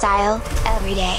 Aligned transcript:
style 0.00 0.40
every 0.64 0.94
day. 0.94 1.18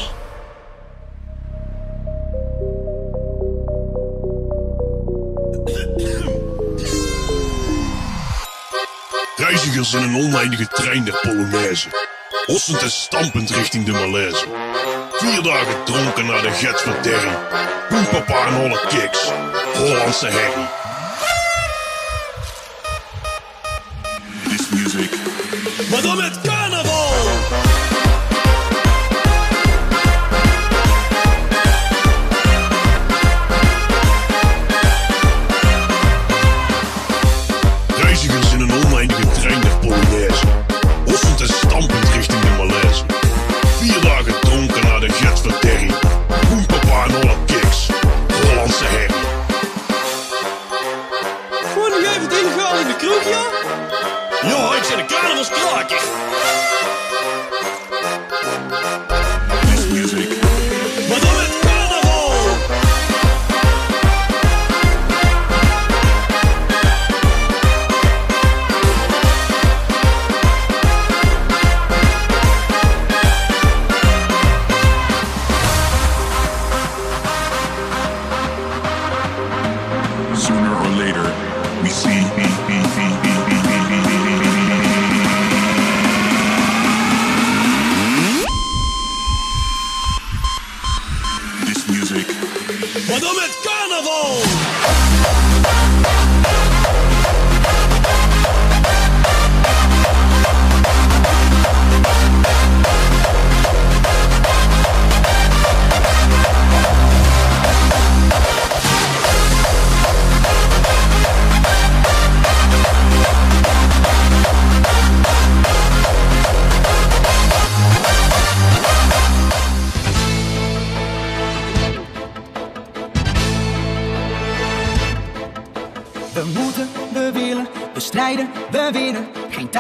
Reizigers 9.38 9.94
in 9.94 10.02
een 10.02 10.16
oneindige 10.16 10.68
trein 10.68 11.04
der 11.04 11.20
Polonaise. 11.22 11.90
Hossend 12.46 12.82
en 12.82 12.92
stampend 12.92 13.50
richting 13.50 13.86
de 13.86 13.92
malaise. 13.92 14.46
Vier 15.12 15.44
dagen 15.44 15.84
dronken 15.86 16.26
naar 16.26 16.42
de 16.42 16.52
get 16.52 16.82
van 16.82 17.02
Terry. 17.02 17.38
Poempapa 17.90 18.46
en 18.46 18.54
holle 18.54 18.80
kicks. 18.88 19.32
Hollandse 19.74 20.28
herrie. 20.28 20.68
This 24.50 24.70
music. 24.70 25.12
Madamet. 25.90 26.51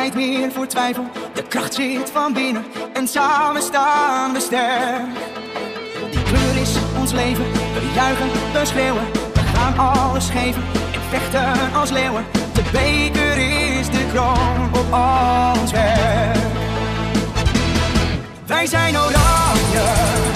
tijd 0.01 0.15
meer 0.15 0.51
voor 0.51 0.67
twijfel. 0.67 1.05
De 1.33 1.43
kracht 1.43 1.73
zit 1.73 2.09
van 2.11 2.33
binnen 2.33 2.65
en 2.93 3.07
samen 3.07 3.61
staan 3.61 4.33
we 4.33 4.39
sterk. 4.39 5.05
Die 6.11 6.23
kleur 6.23 6.61
is 6.61 6.75
ons 6.99 7.11
leven. 7.11 7.51
We 7.51 7.91
juichen, 7.93 8.29
we 8.53 8.65
schreeuwen. 8.65 9.03
We 9.33 9.39
gaan 9.39 9.77
alles 9.77 10.29
geven 10.29 10.63
en 10.93 11.01
vechten 11.09 11.73
als 11.73 11.89
leeuwen. 11.89 12.25
De 12.53 12.63
beker 12.71 13.37
is 13.77 13.89
de 13.89 14.05
kroon 14.13 14.69
op 14.73 14.93
ons 15.59 15.71
werk. 15.71 16.37
Wij 18.45 18.65
zijn 18.65 18.97
oranje. 18.97 20.30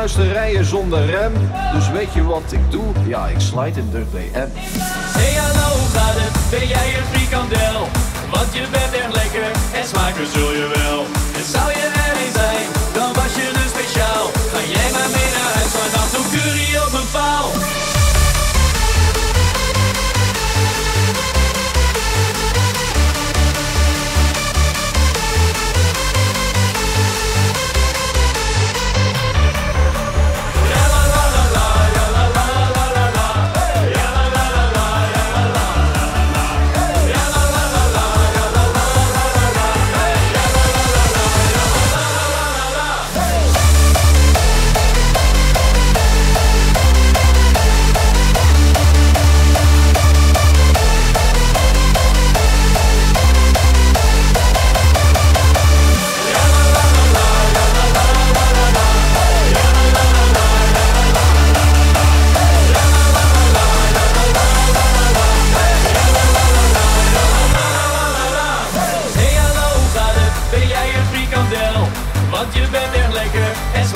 Ruisterijen 0.00 0.64
zonder 0.64 1.06
rem. 1.06 1.32
Dus 1.72 1.90
weet 1.90 2.12
je 2.12 2.24
wat 2.24 2.52
ik 2.52 2.70
doe? 2.70 2.84
Ja, 3.06 3.26
ik 3.26 3.40
slide 3.40 3.80
in 3.80 3.90
de 3.90 4.04
DM. 4.10 4.48
Hey 4.56 5.34
hallo, 5.34 5.70
gaat 5.94 6.14
het? 6.14 6.50
Ben 6.50 6.68
jij 6.68 6.96
een 6.96 7.04
frikandel? 7.04 7.88
Want 8.30 8.54
je 8.54 8.66
bent 8.70 8.89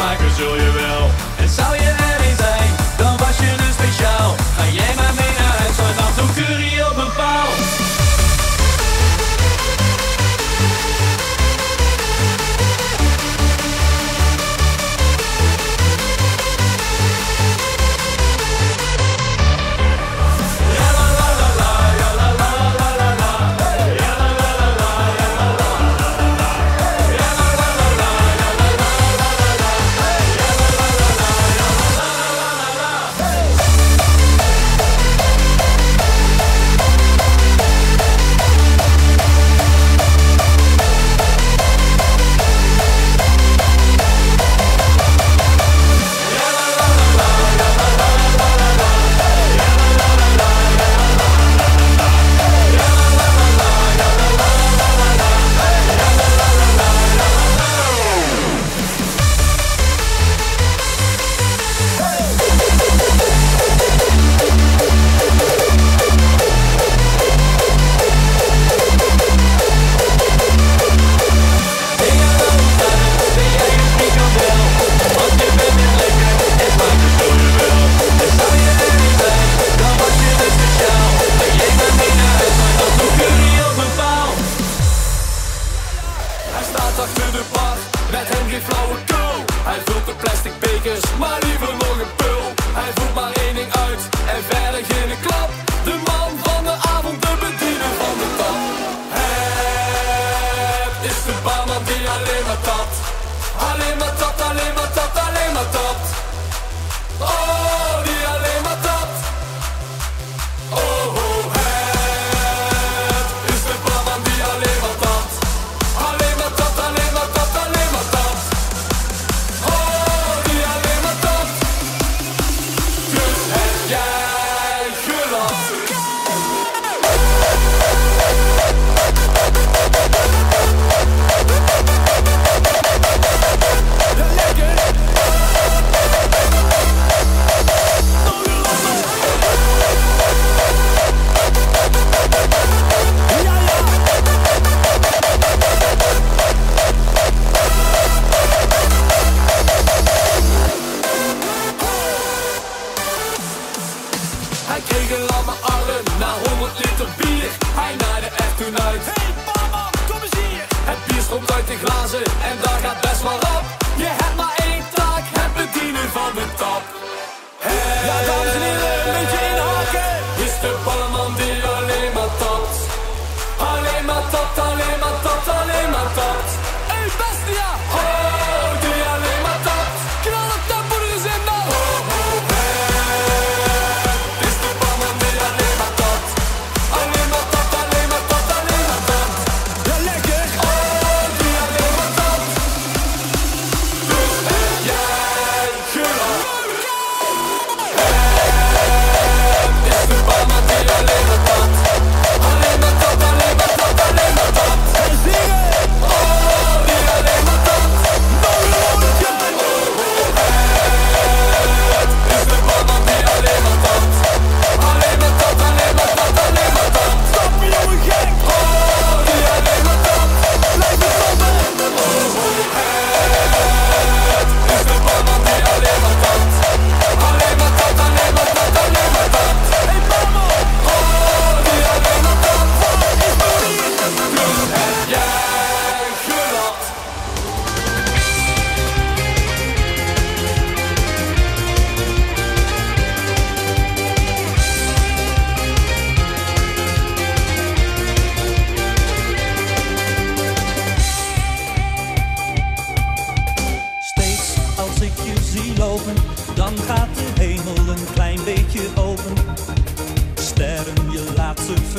my 0.05 0.17
gazillion. 0.17 0.64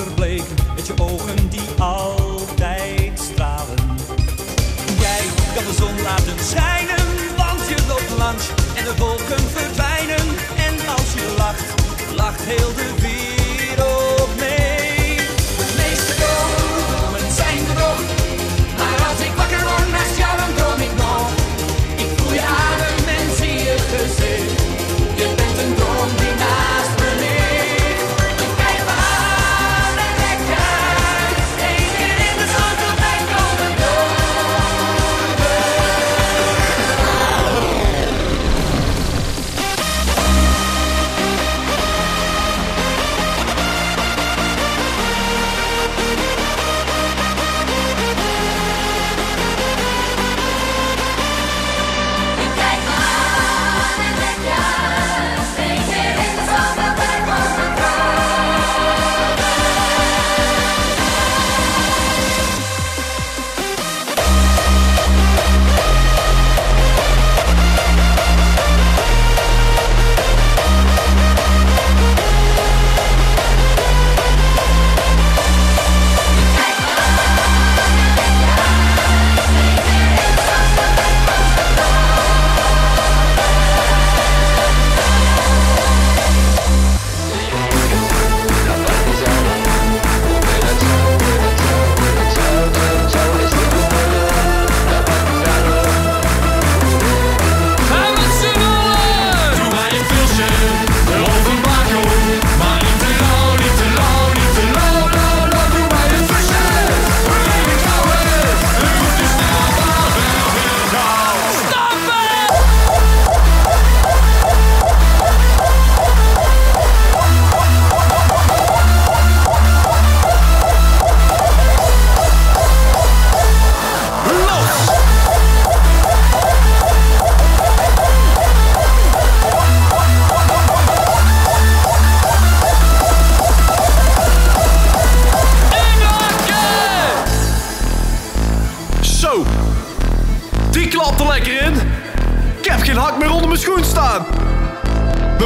verbleken 0.03 0.55
met 0.75 0.87
je 0.87 0.93
ogen 1.01 1.49
die 1.49 1.69
altijd 1.77 3.19
stralen. 3.19 3.75
Jij 4.99 5.23
kan 5.55 5.63
de 5.63 5.73
zon 5.77 6.01
laten 6.01 6.39
schijnen, 6.39 7.05
want 7.37 7.69
je 7.69 7.75
loopt 7.87 8.17
langs 8.17 8.47
en 8.75 8.83
de 8.83 8.95
wolken 8.97 9.49
verdwijnen. 9.49 10.25
En 10.57 10.87
als 10.87 11.13
je 11.13 11.33
lacht, 11.37 11.63
lacht 12.15 12.41
heel 12.41 12.73
de 12.75 13.01
wereld. 13.01 13.34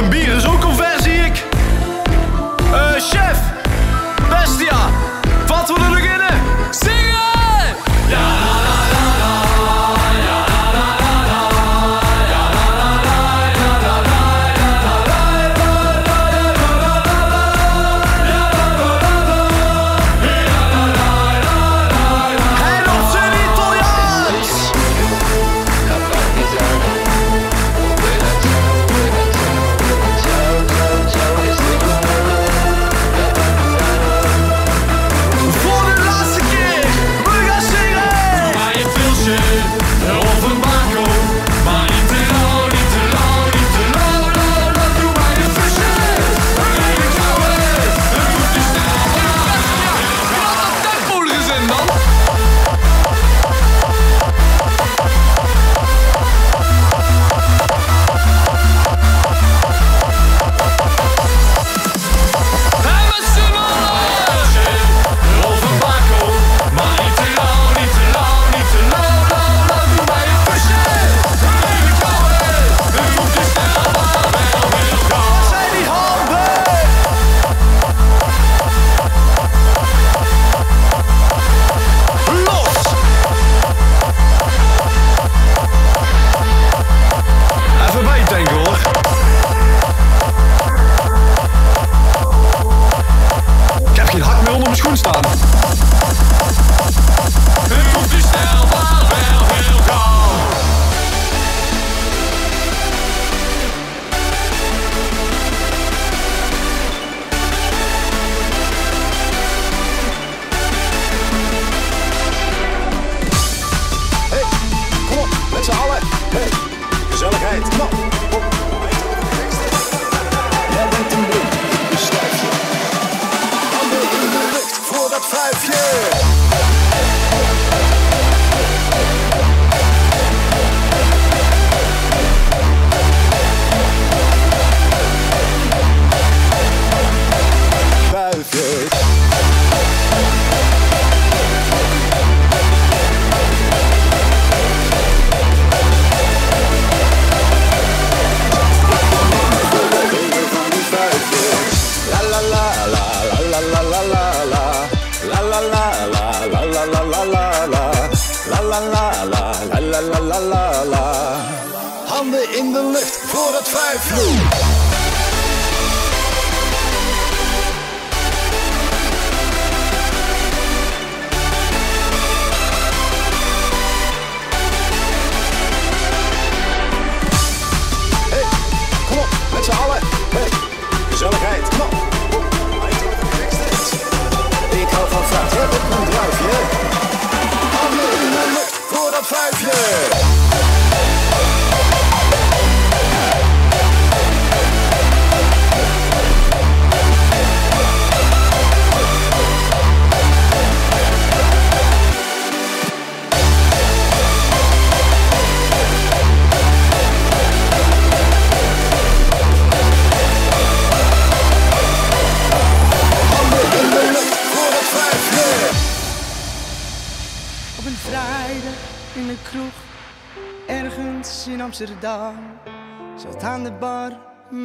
Mijn 0.00 0.12
bier 0.12 0.36
is 0.36 0.46
ook 0.46 0.64
al 0.64 0.74
ver. 0.74 0.89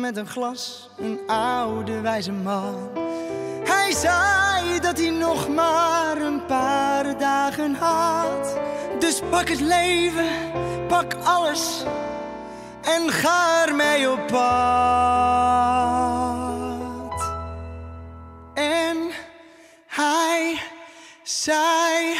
Met 0.05 0.17
een 0.17 0.27
glas, 0.27 0.89
een 0.97 1.19
oude 1.27 2.01
wijze 2.01 2.31
man. 2.31 2.89
Hij 3.63 3.91
zei 3.91 4.79
dat 4.79 4.97
hij 4.97 5.09
nog 5.09 5.49
maar 5.49 6.17
een 6.17 6.45
paar 6.45 7.17
dagen 7.17 7.75
had. 7.75 8.57
Dus 8.99 9.21
pak 9.29 9.49
het 9.49 9.59
leven, 9.59 10.25
pak 10.87 11.13
alles 11.23 11.83
en 12.81 13.11
ga 13.11 13.65
ermee 13.67 14.11
op 14.11 14.27
pad. 14.27 14.41
En 18.53 18.97
hij 19.87 20.61
zei: 21.23 22.15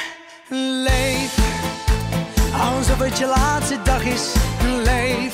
Leef 0.84 1.38
alsof 2.62 3.00
het 3.00 3.18
je 3.18 3.26
laatste 3.26 3.82
dag 3.82 4.04
is. 4.04 4.34
Leef 4.84 5.34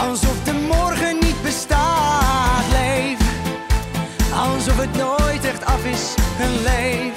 alsof 0.00 0.42
de 0.44 0.52
morgen 0.52 1.23
bestaat. 1.54 2.64
Leef 2.70 3.18
alsof 4.32 4.76
het 4.76 4.96
nooit 4.96 5.44
echt 5.44 5.64
af 5.64 5.84
is. 5.84 6.14
Leef 6.62 7.12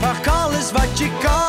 pak 0.00 0.26
alles 0.26 0.72
wat 0.72 0.98
je 0.98 1.08
kan 1.20 1.45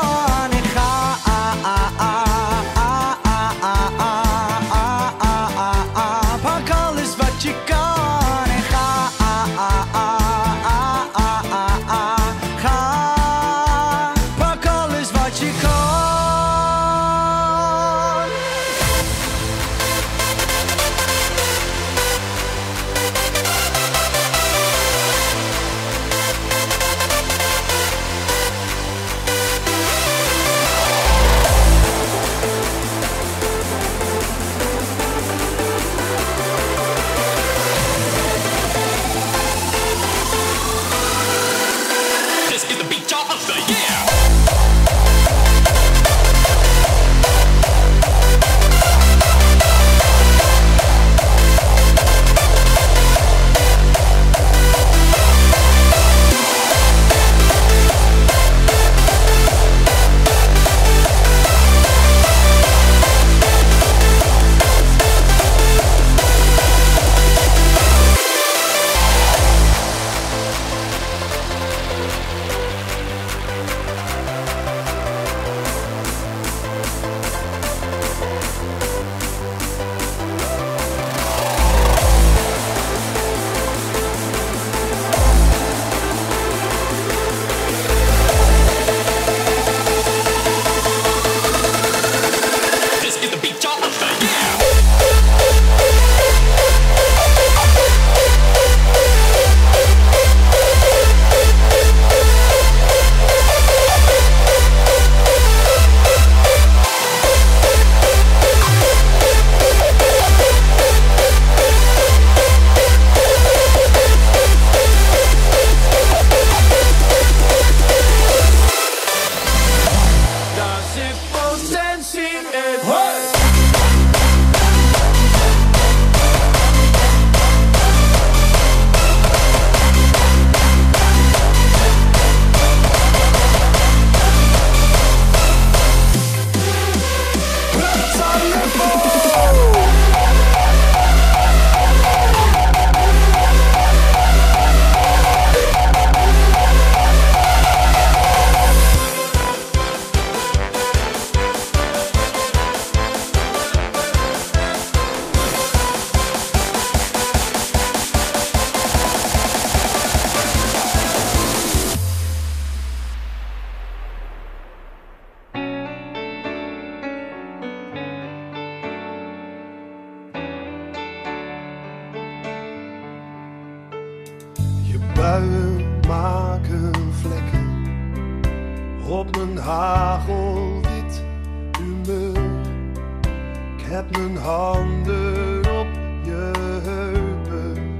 heb 183.89 184.17
mijn 184.17 184.38
handen 184.38 185.58
op 185.60 185.88
je 186.23 186.52
heupen, 186.84 188.00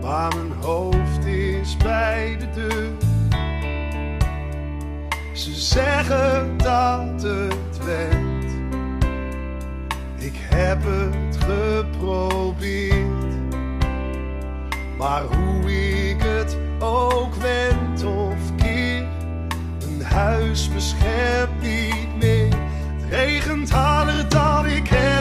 maar 0.00 0.34
mijn 0.36 0.52
hoofd 0.60 1.24
is 1.26 1.76
bij 1.76 2.36
de 2.38 2.50
deur. 2.50 2.90
Ze 5.32 5.54
zeggen 5.54 6.56
dat 6.56 7.22
het 7.22 7.84
went, 7.84 8.52
ik 10.18 10.34
heb 10.36 10.78
het 10.84 11.36
geprobeerd, 11.44 13.34
maar 14.98 15.22
hoe 15.22 15.72
ik 16.08 16.22
het 16.22 16.56
ook 16.78 17.34
wend 17.34 18.04
of 18.04 18.54
keer, 18.56 19.06
een 19.88 20.02
huis 20.02 20.72
beschermt 20.72 21.62
niet 21.62 22.16
meer 22.18 22.48
regent 23.08 23.70
harder 23.70 24.66
ik 24.66 24.88
heb. 24.88 25.13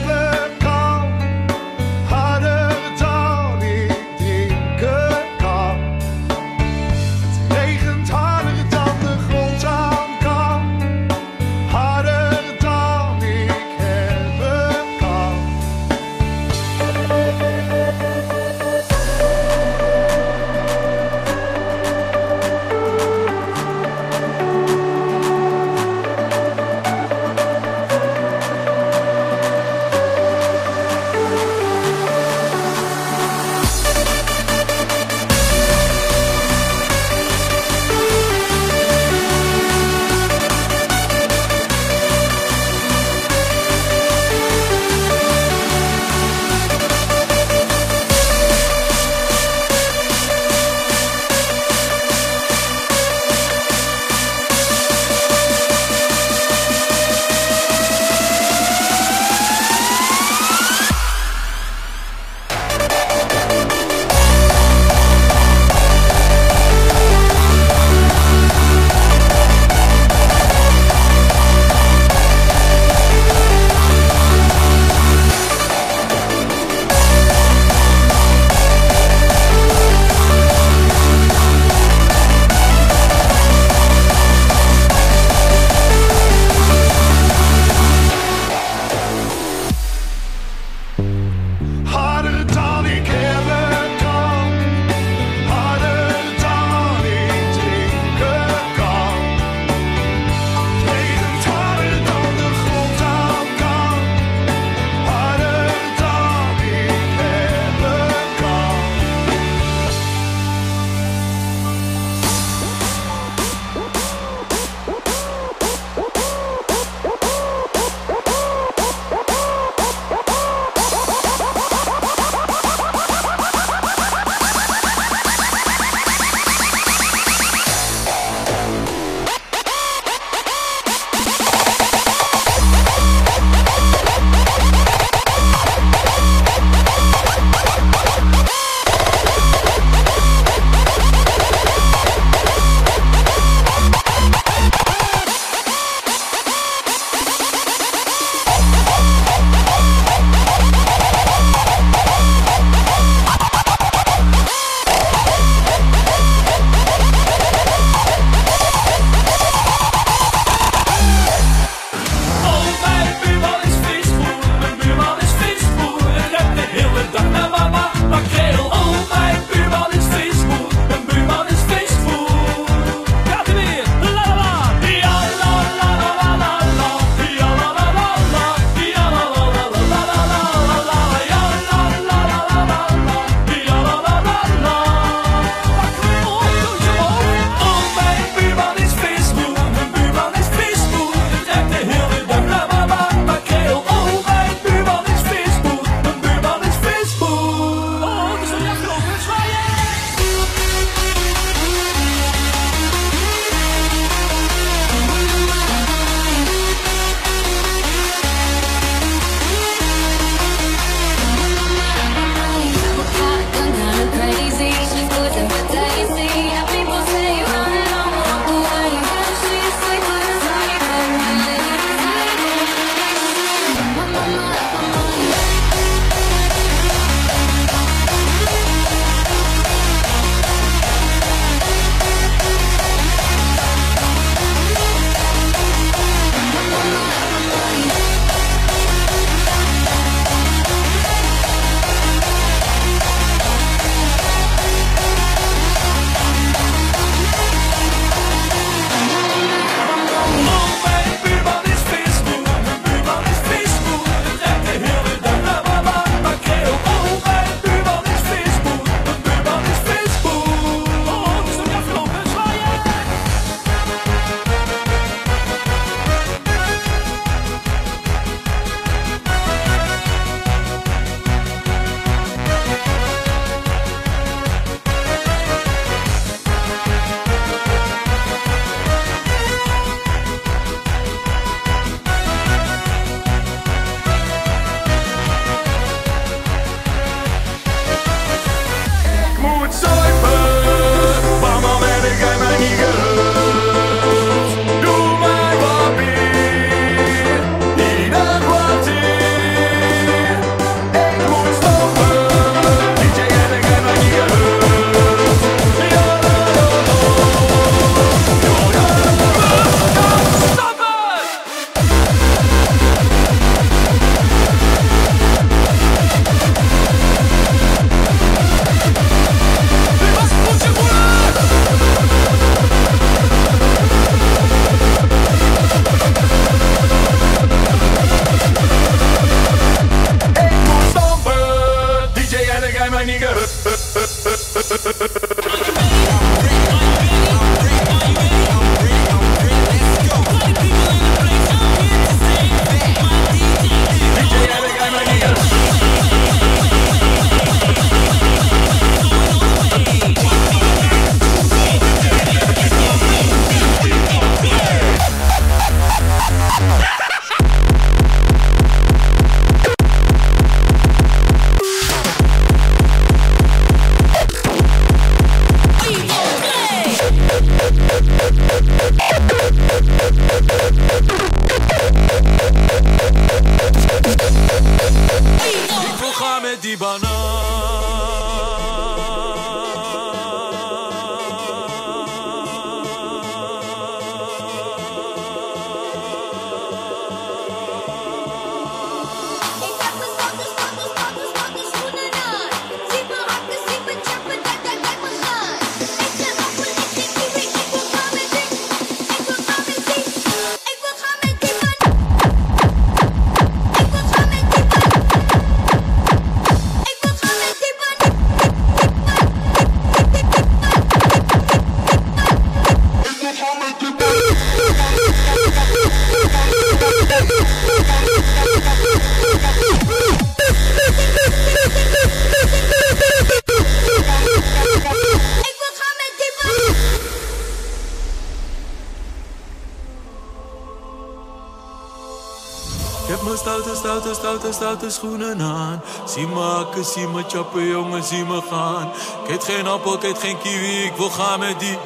Ik 433.03 433.09
heb 433.09 433.21
mijn 433.21 433.37
stoute, 433.37 433.75
stoute, 433.75 434.13
stoute, 434.13 434.51
stoute 434.51 434.89
schoenen 434.89 435.41
aan. 435.41 435.81
Zie 436.05 436.27
me 436.27 436.39
hakken, 436.39 436.85
zie 436.85 437.07
me 437.07 437.23
chappen, 437.27 437.67
jongen, 437.67 438.03
zie 438.03 438.25
me 438.25 438.41
gaan. 438.49 438.91
Ik 439.23 439.29
eet 439.29 439.43
geen 439.43 439.67
appel, 439.67 439.93
ik 439.93 440.03
eet 440.03 440.17
geen 440.17 440.37
kiwi, 440.37 440.83
ik 440.83 440.95
wil 440.95 441.09
gaan 441.09 441.39
met 441.39 441.59
die. 441.59 441.77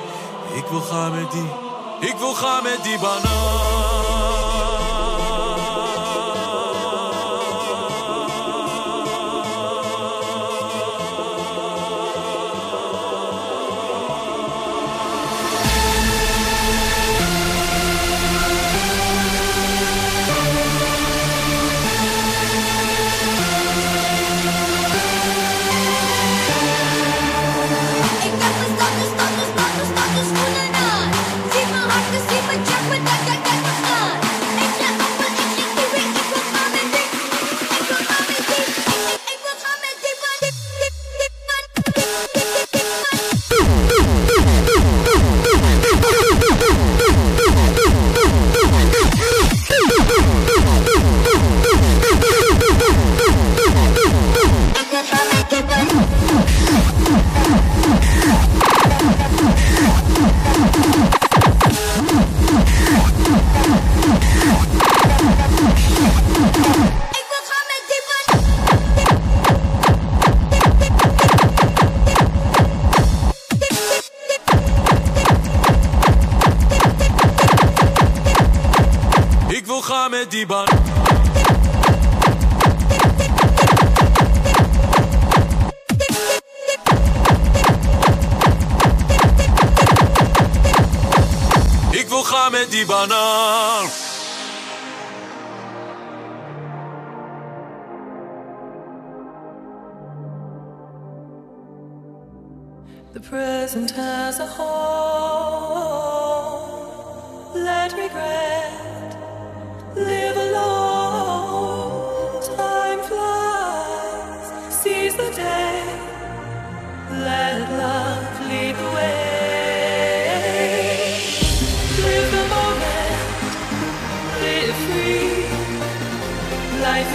Ik 0.54 0.66
wil 0.70 0.82
gaan 0.82 1.12
met 1.12 1.32
die. 1.32 1.50
Ik 2.10 2.16
wil 2.18 2.34
gaan 2.34 2.64
met 2.64 2.84
die 2.84 3.00
banaan. 3.00 3.77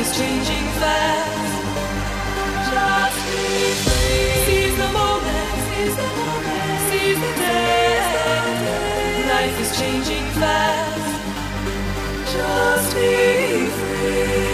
is 0.02 0.16
changing 0.18 0.66
fast. 0.80 1.62
Just 2.72 3.18
be 3.30 3.46
free. 3.84 4.30
Seize 4.46 4.76
the 4.82 4.90
moment. 4.98 5.54
Seize 5.68 5.96
the 6.02 6.08
moment. 6.18 6.80
Seize 6.88 7.20
the 7.24 7.32
day. 7.44 7.98
Life 9.32 9.56
is 9.64 9.70
changing 9.80 10.26
fast. 10.40 11.08
Just 12.34 12.94
be 12.96 13.66
free. 13.78 14.51